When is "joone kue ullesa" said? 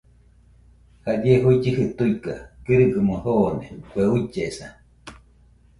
3.23-4.67